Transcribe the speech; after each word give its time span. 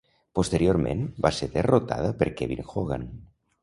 Posteriorment 0.39 1.03
va 1.27 1.33
ser 1.41 1.51
derrotada 1.59 2.13
per 2.25 2.33
Kevin 2.43 2.67
Hogan. 2.71 3.11